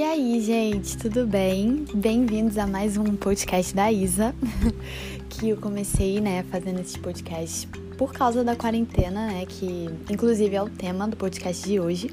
[0.00, 1.84] E aí, gente, tudo bem?
[1.94, 4.34] Bem-vindos a mais um podcast da Isa,
[5.28, 10.62] que eu comecei, né, fazendo esse podcast por causa da quarentena, né, que inclusive é
[10.62, 12.10] o tema do podcast de hoje.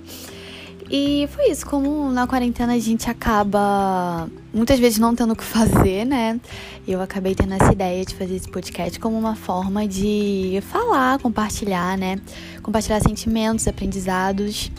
[0.91, 5.45] E foi isso, como na quarentena a gente acaba muitas vezes não tendo o que
[5.45, 6.41] fazer, né?
[6.85, 11.97] Eu acabei tendo essa ideia de fazer esse podcast como uma forma de falar, compartilhar,
[11.97, 12.19] né?
[12.61, 14.69] Compartilhar sentimentos, aprendizados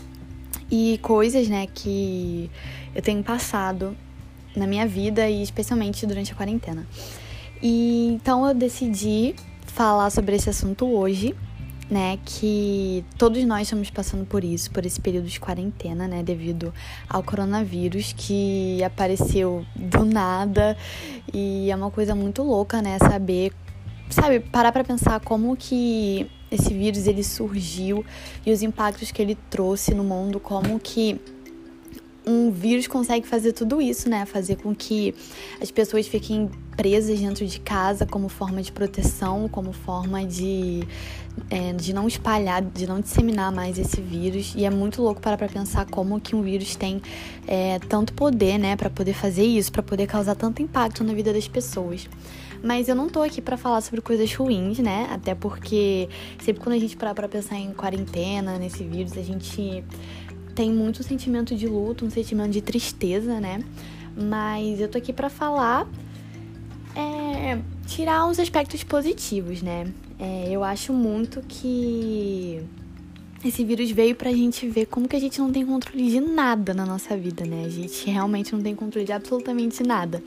[0.71, 2.51] e coisas, né, que
[2.95, 3.97] eu tenho passado
[4.55, 6.87] na minha vida e especialmente durante a quarentena.
[7.63, 9.35] E então eu decidi
[9.67, 11.35] falar sobre esse assunto hoje,
[11.91, 16.73] né, que todos nós estamos passando por isso, por esse período de quarentena, né, devido
[17.09, 20.77] ao coronavírus que apareceu do nada
[21.33, 23.53] e é uma coisa muito louca, né, saber,
[24.11, 28.05] sabe, parar para pensar como que esse vírus ele surgiu
[28.45, 31.21] e os impactos que ele trouxe no mundo, como que
[32.29, 34.27] um vírus consegue fazer tudo isso, né?
[34.27, 35.15] Fazer com que
[35.63, 40.87] as pessoas fiquem presas dentro de casa como forma de proteção, como forma de,
[41.49, 44.53] é, de não espalhar, de não disseminar mais esse vírus.
[44.55, 47.01] E é muito louco parar pra pensar como que um vírus tem
[47.47, 48.77] é, tanto poder, né?
[48.77, 52.07] Para poder fazer isso, para poder causar tanto impacto na vida das pessoas.
[52.63, 55.09] Mas eu não tô aqui para falar sobre coisas ruins, né?
[55.11, 56.09] Até porque
[56.41, 59.85] sempre quando a gente parar pra pensar em quarentena, nesse vírus, a gente
[60.55, 63.63] tem muito sentimento de luto, um sentimento de tristeza, né?
[64.17, 65.87] Mas eu tô aqui para falar,
[66.97, 69.93] é, tirar uns aspectos positivos, né?
[70.19, 72.61] É, eu acho muito que
[73.45, 76.75] esse vírus veio pra gente ver como que a gente não tem controle de nada
[76.75, 77.65] na nossa vida, né?
[77.67, 80.23] A gente realmente não tem controle de absolutamente nada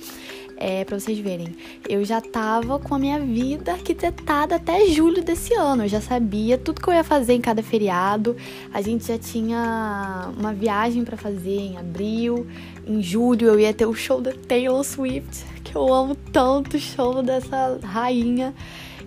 [0.62, 1.56] é, para vocês verem,
[1.90, 5.86] eu já tava com a minha vida arquitetada até julho desse ano.
[5.86, 8.38] Eu já sabia tudo que eu ia fazer em cada feriado.
[8.72, 12.46] A gente já tinha uma viagem para fazer em abril.
[12.86, 16.80] Em julho eu ia ter o show da Taylor Swift, que eu amo tanto o
[16.80, 18.54] show dessa rainha.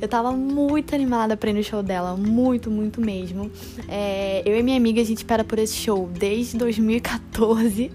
[0.01, 3.51] Eu tava muito animada pra ir no show dela, muito, muito mesmo.
[3.89, 7.91] É, eu e minha amiga, a gente espera por esse show desde 2014.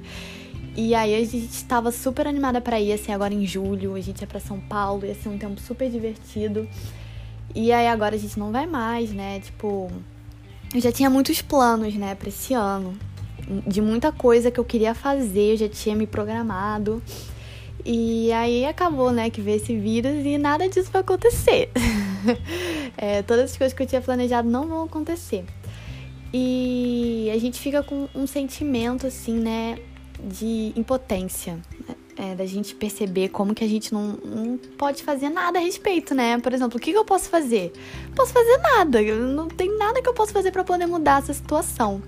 [0.75, 4.21] E aí a gente estava super animada para ir, assim, agora em julho, a gente
[4.21, 6.67] ia para São Paulo, ia ser um tempo super divertido.
[7.53, 9.39] E aí agora a gente não vai mais, né?
[9.39, 9.91] Tipo,
[10.73, 12.97] eu já tinha muitos planos, né, para esse ano.
[13.67, 17.01] De muita coisa que eu queria fazer, eu já tinha me programado.
[17.85, 21.69] E aí acabou, né, que veio esse vírus e nada disso vai acontecer.
[22.97, 25.45] é, todas as coisas que eu tinha planejado não vão acontecer.
[26.33, 29.79] E a gente fica com um sentimento, assim, né,
[30.23, 31.59] de impotência.
[32.21, 36.13] É, da gente perceber como que a gente não, não pode fazer nada a respeito,
[36.13, 36.37] né?
[36.37, 37.71] Por exemplo, o que, que eu posso fazer?
[38.09, 41.33] Não posso fazer nada, não tem nada que eu possa fazer para poder mudar essa
[41.33, 42.01] situação.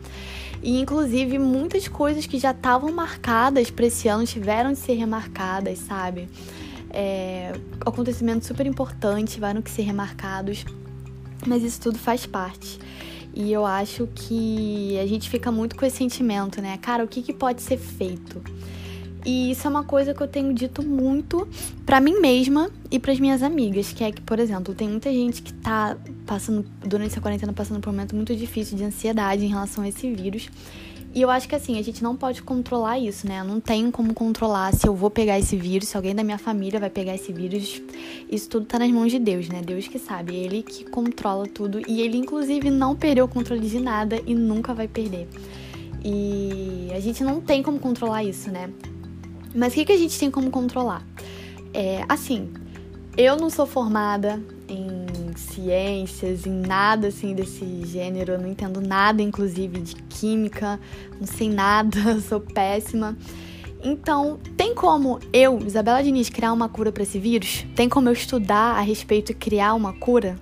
[0.62, 5.80] E inclusive muitas coisas que já estavam marcadas para esse ano tiveram de ser remarcadas,
[5.80, 6.30] sabe?
[6.90, 7.54] É,
[7.86, 10.66] acontecimentos super importantes tiveram que ser remarcados,
[11.48, 12.78] mas isso tudo faz parte.
[13.34, 16.78] E eu acho que a gente fica muito com esse sentimento, né?
[16.82, 18.44] Cara, o que, que pode ser feito?
[19.26, 21.48] E isso é uma coisa que eu tenho dito muito
[21.86, 25.12] para mim mesma e para as minhas amigas, que é que, por exemplo, tem muita
[25.12, 25.96] gente que tá
[26.26, 29.88] passando durante essa quarentena passando por um momento muito difícil de ansiedade em relação a
[29.88, 30.50] esse vírus.
[31.14, 33.42] E eu acho que assim, a gente não pode controlar isso, né?
[33.42, 36.38] Eu não tenho como controlar se eu vou pegar esse vírus, se alguém da minha
[36.38, 37.82] família vai pegar esse vírus.
[38.32, 39.62] Isso tudo tá nas mãos de Deus, né?
[39.62, 43.80] Deus que sabe, ele que controla tudo e ele inclusive não perdeu o controle de
[43.80, 45.28] nada e nunca vai perder.
[46.04, 48.70] E a gente não tem como controlar isso, né?
[49.54, 51.06] Mas o que, que a gente tem como controlar?
[51.74, 52.52] É, assim,
[53.18, 58.34] eu não sou formada em ciências, em nada assim desse gênero.
[58.34, 60.80] Eu não entendo nada, inclusive, de química,
[61.20, 63.18] não sei nada, sou péssima.
[63.84, 67.66] Então, tem como eu, Isabela Diniz, criar uma cura para esse vírus?
[67.76, 70.38] Tem como eu estudar a respeito e criar uma cura?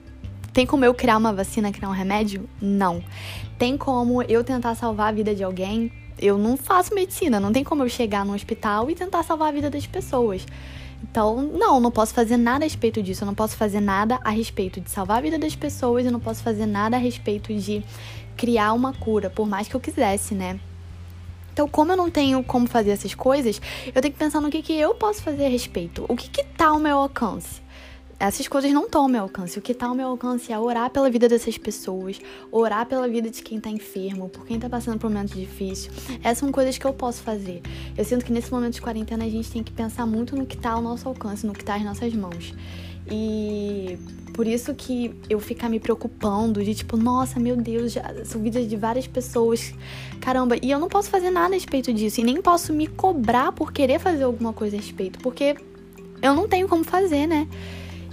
[0.52, 2.50] Tem como eu criar uma vacina, criar um remédio?
[2.62, 3.02] Não.
[3.58, 5.92] Tem como eu tentar salvar a vida de alguém?
[6.22, 9.52] Eu não faço medicina, não tem como eu chegar no hospital e tentar salvar a
[9.52, 10.46] vida das pessoas.
[11.02, 13.24] Então, não, não posso fazer nada a respeito disso.
[13.24, 16.06] Eu não posso fazer nada a respeito de salvar a vida das pessoas.
[16.06, 17.84] Eu não posso fazer nada a respeito de
[18.36, 20.60] criar uma cura, por mais que eu quisesse, né?
[21.54, 24.62] Então, como eu não tenho como fazer essas coisas, eu tenho que pensar no que,
[24.62, 26.06] que eu posso fazer a respeito.
[26.08, 27.62] O que, que tá ao meu alcance?
[28.20, 29.58] Essas coisas não estão ao meu alcance.
[29.58, 32.20] O que está ao meu alcance é orar pela vida dessas pessoas,
[32.52, 35.90] orar pela vida de quem está enfermo, por quem está passando por um momento difícil.
[36.22, 37.62] Essas são coisas que eu posso fazer.
[37.98, 40.56] Eu sinto que nesse momento de quarentena a gente tem que pensar muito no que
[40.56, 42.54] está ao nosso alcance, no que está às nossas mãos.
[43.10, 43.98] E
[44.34, 48.68] por isso que eu ficar me preocupando de tipo, nossa, meu Deus, já são vidas
[48.68, 49.74] de várias pessoas.
[50.20, 52.20] Caramba, e eu não posso fazer nada a respeito disso.
[52.20, 55.20] E nem posso me cobrar por querer fazer alguma coisa a respeito.
[55.20, 55.56] Porque
[56.22, 57.48] eu não tenho como fazer, né?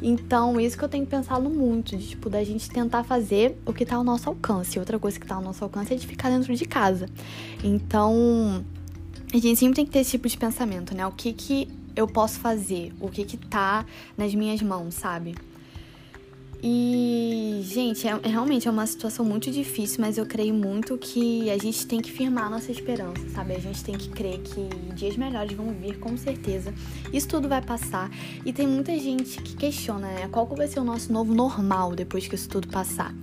[0.03, 3.85] Então, isso que eu tenho pensado muito, de tipo, da gente tentar fazer o que
[3.85, 4.79] tá ao nosso alcance.
[4.79, 7.09] Outra coisa que tá ao nosso alcance é de ficar dentro de casa.
[7.65, 8.65] Então,
[9.33, 11.07] a gente sempre tem que ter esse tipo de pensamento, né?
[11.07, 12.93] O que que eu posso fazer?
[13.01, 15.35] O que que tá nas minhas mãos, sabe?
[16.63, 21.51] E, gente, é, é, realmente é uma situação muito difícil, mas eu creio muito que
[21.51, 23.55] a gente tem que firmar nossa esperança, sabe?
[23.55, 26.73] A gente tem que crer que dias melhores vão vir, com certeza.
[27.13, 28.11] Isso tudo vai passar.
[28.45, 30.29] E tem muita gente que questiona, né?
[30.29, 33.15] Qual vai ser o nosso novo normal depois que isso tudo passar?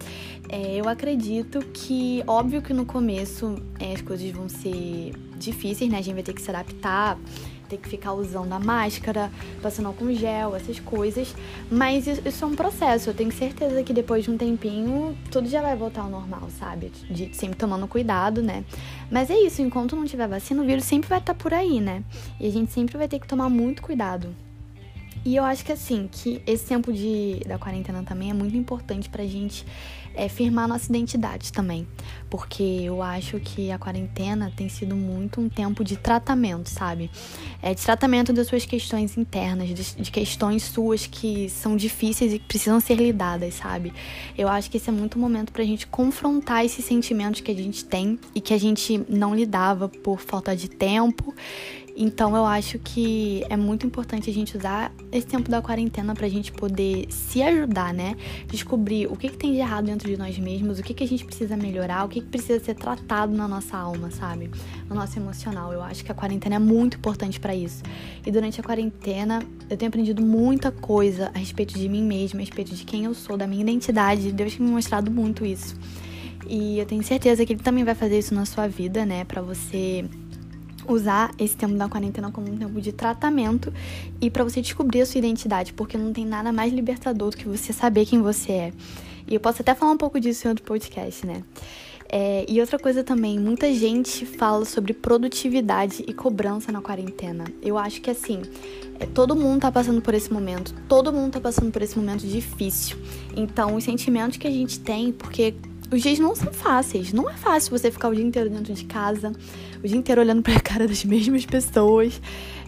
[0.47, 5.97] É, eu acredito que, óbvio que no começo é, as coisas vão ser difíceis, né?
[5.97, 7.17] A gente vai ter que se adaptar
[7.73, 9.31] ter que ficar usando a máscara,
[9.61, 11.35] passando álcool gel, essas coisas.
[11.71, 13.09] Mas isso é um processo.
[13.09, 16.91] Eu tenho certeza que depois de um tempinho tudo já vai voltar ao normal, sabe?
[17.09, 18.63] De sempre tomando cuidado, né?
[19.09, 22.03] Mas é isso, enquanto não tiver vacina, o vírus sempre vai estar por aí, né?
[22.39, 24.35] E a gente sempre vai ter que tomar muito cuidado.
[25.25, 29.09] E eu acho que assim, que esse tempo de, da quarentena também é muito importante
[29.09, 29.65] pra gente
[30.13, 31.87] é, firmar nossa identidade também.
[32.29, 37.09] Porque eu acho que a quarentena tem sido muito um tempo de tratamento, sabe?
[37.61, 42.39] É, de tratamento das suas questões internas, de, de questões suas que são difíceis e
[42.39, 43.93] que precisam ser lidadas, sabe?
[44.37, 47.85] Eu acho que esse é muito momento pra gente confrontar esses sentimentos que a gente
[47.85, 51.33] tem e que a gente não lidava por falta de tempo
[51.95, 56.27] então eu acho que é muito importante a gente usar esse tempo da quarentena pra
[56.27, 58.15] gente poder se ajudar, né?
[58.47, 61.07] Descobrir o que, que tem de errado dentro de nós mesmos, o que, que a
[61.07, 64.49] gente precisa melhorar, o que, que precisa ser tratado na nossa alma, sabe?
[64.89, 65.71] No nosso emocional.
[65.71, 67.83] Eu acho que a quarentena é muito importante para isso.
[68.25, 72.41] E durante a quarentena eu tenho aprendido muita coisa a respeito de mim mesma, a
[72.41, 74.31] respeito de quem eu sou, da minha identidade.
[74.31, 75.75] Deus tem me mostrado muito isso.
[76.47, 79.23] E eu tenho certeza que ele também vai fazer isso na sua vida, né?
[79.23, 80.05] Pra você
[80.87, 83.73] usar esse tempo da quarentena como um tempo de tratamento
[84.21, 87.47] e para você descobrir a sua identidade, porque não tem nada mais libertador do que
[87.47, 88.73] você saber quem você é.
[89.27, 91.43] E eu posso até falar um pouco disso em outro podcast, né?
[92.15, 97.45] É, e outra coisa também, muita gente fala sobre produtividade e cobrança na quarentena.
[97.59, 98.43] Eu acho que assim,
[98.99, 102.27] é, todo mundo tá passando por esse momento, todo mundo tá passando por esse momento
[102.27, 102.97] difícil.
[103.35, 105.55] Então, os sentimentos que a gente tem, porque
[105.93, 107.13] os dias não são fáceis.
[107.13, 109.31] Não é fácil você ficar o dia inteiro dentro de casa,
[109.83, 112.21] o dia inteiro olhando para a cara das mesmas pessoas.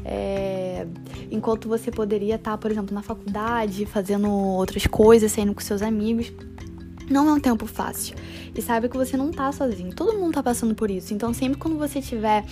[0.07, 0.85] É...
[1.31, 6.31] enquanto você poderia estar, por exemplo, na faculdade, fazendo outras coisas, saindo com seus amigos.
[7.09, 8.15] Não é um tempo fácil.
[8.55, 9.93] E saiba que você não tá sozinho.
[9.93, 11.13] Todo mundo tá passando por isso.
[11.13, 12.43] Então, sempre quando você tiver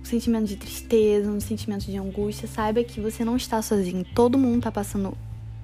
[0.00, 4.04] um sentimento de tristeza, um sentimento de angústia, saiba que você não está sozinho.
[4.14, 5.16] Todo mundo tá passando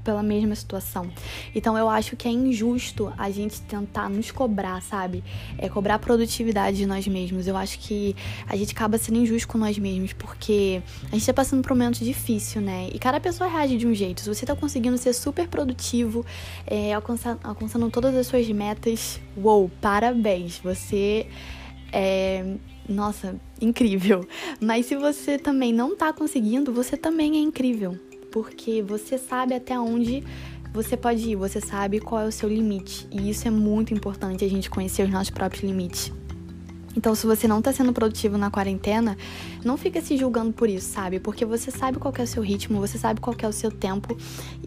[0.05, 1.11] pela mesma situação.
[1.55, 5.25] Então eu acho que é injusto a gente tentar nos cobrar, sabe?
[5.59, 7.47] É cobrar produtividade de nós mesmos.
[7.47, 8.15] Eu acho que
[8.47, 11.77] a gente acaba sendo injusto com nós mesmos, porque a gente tá passando por um
[11.77, 12.89] momento difícil, né?
[12.93, 14.21] E cada pessoa reage de um jeito.
[14.21, 16.25] Se você tá conseguindo ser super produtivo,
[16.67, 20.59] é, alcançando, alcançando todas as suas metas, uou, parabéns!
[20.59, 21.27] Você
[21.93, 22.45] é
[22.87, 24.29] nossa, incrível.
[24.61, 27.99] Mas se você também não tá conseguindo, você também é incrível
[28.35, 30.25] porque você sabe até onde
[30.73, 33.07] você pode ir, você sabe qual é o seu limite.
[33.09, 36.13] E isso é muito importante a gente conhecer os nossos próprios limites.
[36.97, 39.17] Então, se você não tá sendo produtivo na quarentena,
[39.65, 41.21] não fica se julgando por isso, sabe?
[41.21, 44.17] Porque você sabe qual é o seu ritmo, você sabe qual é o seu tempo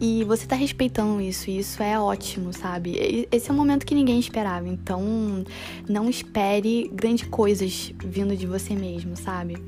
[0.00, 3.26] e você tá respeitando isso, e isso é ótimo, sabe?
[3.30, 5.44] Esse é um momento que ninguém esperava, então
[5.86, 9.58] não espere grandes coisas vindo de você mesmo, sabe?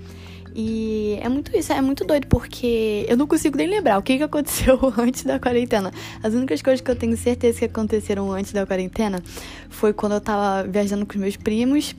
[0.54, 4.16] E é muito isso, é muito doido, porque eu não consigo nem lembrar o que,
[4.16, 5.92] que aconteceu antes da quarentena.
[6.22, 9.22] As únicas coisas que eu tenho certeza que aconteceram antes da quarentena
[9.68, 11.94] foi quando eu tava viajando com os meus primos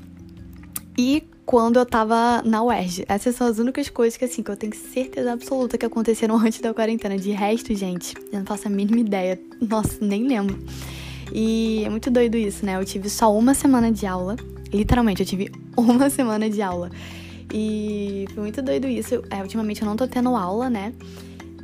[0.98, 3.05] e quando eu tava na UERJ.
[3.08, 6.60] Essas são as únicas coisas que, assim, que eu tenho certeza absoluta que aconteceram antes
[6.60, 7.17] da quarentena.
[7.17, 9.39] De resto, gente, eu não faço a mínima ideia.
[9.62, 10.60] Nossa, nem lembro.
[11.34, 12.75] E é muito doido isso, né?
[12.75, 14.36] Eu tive só uma semana de aula.
[14.74, 16.89] Literalmente, eu tive uma semana de aula.
[17.53, 19.24] E foi muito doido isso.
[19.29, 20.93] É, ultimamente eu não tô tendo aula, né?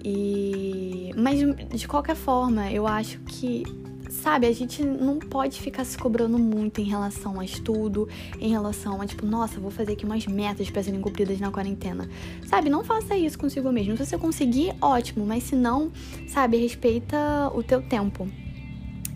[0.04, 1.12] E.
[1.16, 1.40] Mas
[1.70, 3.64] de qualquer forma, eu acho que.
[4.10, 8.08] Sabe, a gente não pode ficar se cobrando muito em relação a estudo,
[8.40, 12.10] em relação a, tipo, nossa, vou fazer aqui umas metas para serem cumpridas na quarentena.
[12.46, 13.98] Sabe, não faça isso consigo mesmo.
[13.98, 15.92] Se você conseguir, ótimo, mas se não,
[16.26, 18.28] sabe, respeita o teu tempo.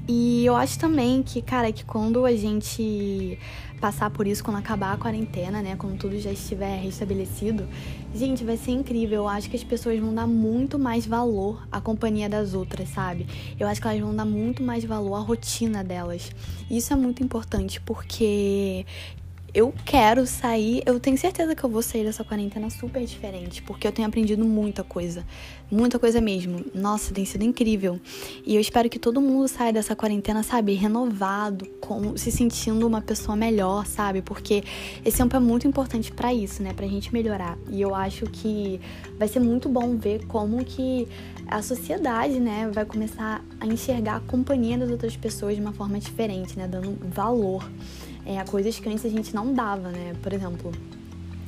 [0.07, 3.37] E eu acho também que, cara, que quando a gente
[3.81, 5.75] passar por isso, quando acabar a quarentena, né?
[5.75, 7.67] Quando tudo já estiver restabelecido,
[8.13, 9.23] gente, vai ser incrível.
[9.23, 13.25] Eu acho que as pessoas vão dar muito mais valor à companhia das outras, sabe?
[13.59, 16.31] Eu acho que elas vão dar muito mais valor à rotina delas.
[16.69, 18.85] Isso é muito importante porque
[19.53, 23.85] eu quero sair, eu tenho certeza que eu vou sair dessa quarentena super diferente, porque
[23.85, 25.25] eu tenho aprendido muita coisa,
[25.69, 26.63] muita coisa mesmo.
[26.73, 27.99] Nossa, tem sido incrível.
[28.45, 33.01] E eu espero que todo mundo saia dessa quarentena, sabe, renovado, com, se sentindo uma
[33.01, 34.21] pessoa melhor, sabe?
[34.21, 34.63] Porque
[35.03, 37.57] esse tempo é muito importante para isso, né, pra gente melhorar.
[37.69, 38.79] E eu acho que
[39.19, 41.09] vai ser muito bom ver como que
[41.45, 45.99] a sociedade, né, vai começar a enxergar a companhia das outras pessoas de uma forma
[45.99, 47.69] diferente, né, dando valor
[48.25, 50.13] é, a coisas que antes a gente não dava, né?
[50.21, 50.71] Por exemplo,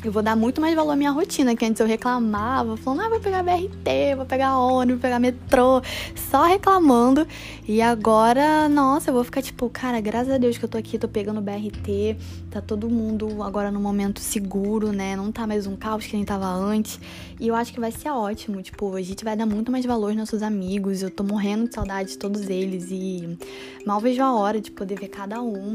[0.04, 3.10] eu vou dar muito mais valor à minha rotina, que antes eu reclamava, falando, ah,
[3.10, 5.82] vou pegar BRT, vou pegar ônibus, vou pegar metrô,
[6.30, 7.26] só reclamando.
[7.66, 11.00] E agora, nossa, eu vou ficar tipo, cara, graças a Deus que eu tô aqui,
[11.00, 12.18] tô pegando BRT,
[12.52, 15.16] tá todo mundo agora no momento seguro, né?
[15.16, 17.00] Não tá mais um caos que nem tava antes.
[17.40, 20.08] E eu acho que vai ser ótimo, tipo, a gente vai dar muito mais valor
[20.08, 21.02] aos nossos amigos.
[21.02, 23.38] Eu tô morrendo de saudade de todos eles e
[23.86, 25.72] mal vejo a hora de poder ver cada um.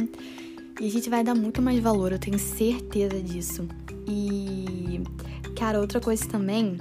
[0.80, 3.66] E a gente vai dar muito mais valor, eu tenho certeza disso.
[4.06, 5.02] E,
[5.56, 6.78] cara, outra coisa também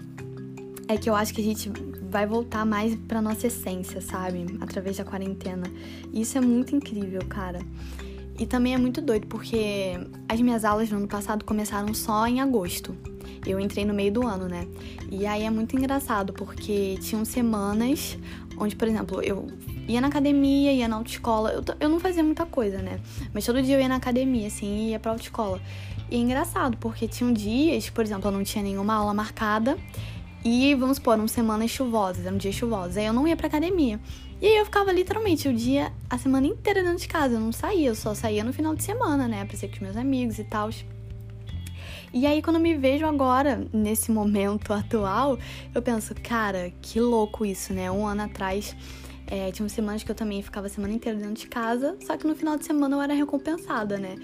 [0.88, 1.72] é que eu acho que a gente
[2.10, 4.46] vai voltar mais pra nossa essência, sabe?
[4.62, 5.66] Através da quarentena.
[6.14, 7.60] E isso é muito incrível, cara.
[8.40, 10.00] E também é muito doido, porque
[10.30, 12.96] as minhas aulas no ano passado começaram só em agosto.
[13.48, 14.68] Eu entrei no meio do ano, né?
[15.10, 18.16] E aí é muito engraçado, porque tinham semanas
[18.60, 19.48] onde, por exemplo, eu
[19.88, 21.52] ia na academia, ia na autoescola.
[21.52, 23.00] Eu, eu não fazia muita coisa, né?
[23.34, 25.62] Mas todo dia eu ia na academia, assim, ia pra autoescola.
[26.10, 29.78] E é engraçado, porque tinham dias, por exemplo, eu não tinha nenhuma aula marcada.
[30.44, 32.98] E vamos supor, eram semanas chuvosas, eram dias chuvosos.
[32.98, 34.00] Aí eu não ia pra academia.
[34.40, 37.34] E aí eu ficava literalmente o dia, a semana inteira dentro de casa.
[37.36, 39.46] Eu não saía, eu só saía no final de semana, né?
[39.46, 40.70] Pra ser com os meus amigos e tal.
[42.14, 45.38] E aí, quando eu me vejo agora, nesse momento atual,
[45.74, 47.92] eu penso, cara, que louco isso, né?
[47.92, 48.76] Um ano atrás
[49.28, 52.26] é, tinha semanas que eu também ficava a semana inteira dentro de casa, só que
[52.26, 54.16] no final de semana eu era recompensada, né?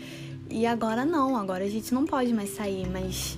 [0.50, 3.38] E agora não, agora a gente não pode mais sair, mas.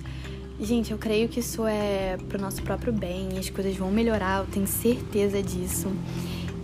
[0.58, 4.46] Gente, eu creio que isso é pro nosso próprio bem, as coisas vão melhorar, eu
[4.46, 5.92] tenho certeza disso.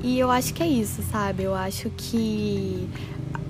[0.02, 1.42] E eu acho que é isso, sabe?
[1.42, 2.88] Eu acho que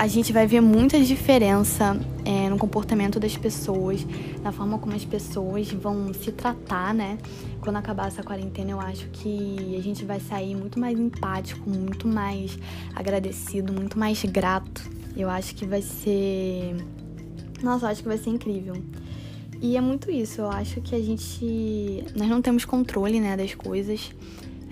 [0.03, 4.05] a gente vai ver muita diferença é, no comportamento das pessoas,
[4.43, 7.19] na forma como as pessoas vão se tratar, né?
[7.61, 12.09] Quando acabar essa quarentena, eu acho que a gente vai sair muito mais empático, muito
[12.09, 12.59] mais
[12.97, 14.83] agradecido, muito mais grato.
[15.17, 16.75] Eu acho que vai ser.
[17.63, 18.75] Nossa, eu acho que vai ser incrível.
[19.61, 22.05] E é muito isso, eu acho que a gente.
[22.17, 24.11] Nós não temos controle, né, das coisas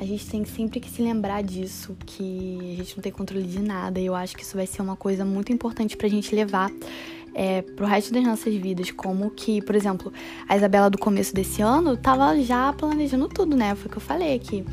[0.00, 3.60] a gente tem sempre que se lembrar disso, que a gente não tem controle de
[3.60, 4.00] nada.
[4.00, 6.70] E eu acho que isso vai ser uma coisa muito importante pra gente levar
[7.34, 8.90] é, pro resto das nossas vidas.
[8.90, 10.10] Como que, por exemplo,
[10.48, 13.74] a Isabela do começo desse ano tava já planejando tudo, né?
[13.74, 14.64] Foi o que eu falei aqui.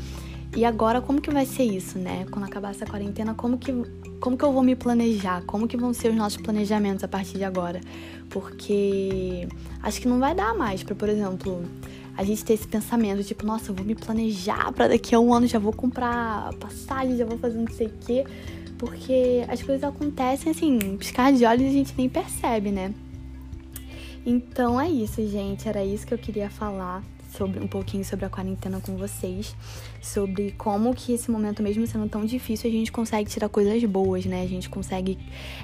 [0.56, 2.24] E agora, como que vai ser isso, né?
[2.30, 3.70] Quando acabar essa quarentena, como que,
[4.20, 5.42] como que eu vou me planejar?
[5.44, 7.82] Como que vão ser os nossos planejamentos a partir de agora?
[8.30, 9.46] Porque
[9.82, 11.62] acho que não vai dar mais para, por exemplo,
[12.18, 15.32] a gente ter esse pensamento, tipo, nossa, eu vou me planejar para daqui a um
[15.32, 18.24] ano já vou comprar passagem, já vou fazer não sei o quê.
[18.76, 22.92] Porque as coisas acontecem assim, piscar de olhos a gente nem percebe, né?
[24.26, 25.68] Então é isso, gente.
[25.68, 29.54] Era isso que eu queria falar sobre um pouquinho sobre a quarentena com vocês,
[30.02, 34.26] sobre como que esse momento mesmo sendo tão difícil a gente consegue tirar coisas boas,
[34.26, 34.42] né?
[34.42, 35.16] A gente consegue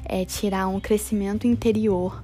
[0.05, 2.23] é, tirar um crescimento interior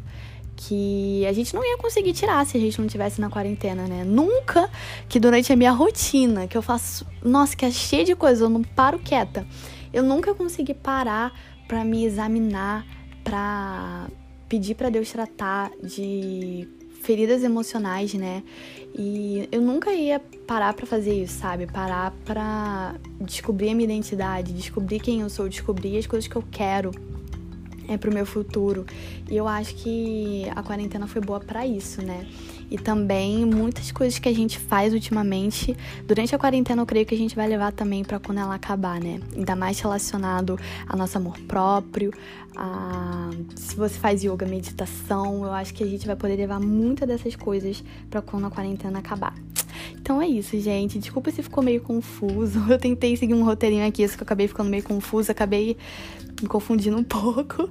[0.62, 4.04] que a gente não ia conseguir tirar se a gente não tivesse na quarentena, né?
[4.04, 4.68] Nunca
[5.08, 8.50] que durante a minha rotina, que eu faço, nossa, que é cheia de coisa, eu
[8.50, 9.46] não paro quieta.
[9.90, 11.32] Eu nunca consegui parar
[11.66, 12.86] para me examinar,
[13.24, 14.08] para
[14.50, 16.68] pedir para Deus tratar de
[17.00, 18.42] feridas emocionais, né?
[18.94, 21.66] E eu nunca ia parar para fazer isso, sabe?
[21.66, 26.44] Parar para descobrir a minha identidade, descobrir quem eu sou, descobrir as coisas que eu
[26.50, 26.90] quero
[27.90, 28.86] é, pro meu futuro.
[29.28, 32.24] E eu acho que a quarentena foi boa para isso, né?
[32.70, 37.14] E também muitas coisas que a gente faz ultimamente durante a quarentena, eu creio que
[37.14, 39.20] a gente vai levar também para quando ela acabar, né?
[39.36, 40.56] Ainda mais relacionado
[40.88, 42.12] ao nosso amor próprio,
[42.56, 47.08] a se você faz yoga, meditação, eu acho que a gente vai poder levar muitas
[47.08, 49.34] dessas coisas para quando a quarentena acabar.
[50.00, 50.98] Então é isso, gente.
[50.98, 52.60] Desculpa se ficou meio confuso.
[52.70, 55.76] Eu tentei seguir um roteirinho aqui, só que eu acabei ficando meio confusa, acabei
[56.42, 57.68] me confundindo um pouco.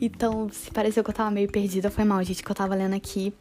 [0.00, 2.94] Então, se pareceu que eu tava meio perdida, foi mal, gente, que eu tava lendo
[2.94, 3.32] aqui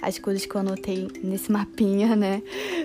[0.00, 2.42] as coisas que eu anotei nesse mapinha, né?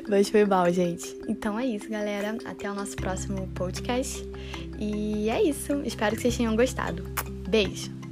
[0.08, 1.16] Mas foi mal, gente.
[1.28, 2.38] Então é isso, galera.
[2.46, 4.28] Até o nosso próximo podcast.
[4.80, 5.82] E é isso.
[5.86, 7.04] Espero que vocês tenham gostado.
[7.48, 8.03] Beijo!